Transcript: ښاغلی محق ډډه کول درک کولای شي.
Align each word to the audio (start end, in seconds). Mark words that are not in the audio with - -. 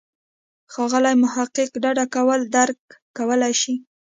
ښاغلی 0.73 1.15
محق 1.23 1.53
ډډه 1.83 2.05
کول 2.15 2.39
درک 2.55 2.79
کولای 3.17 3.53
شي. 3.61 3.73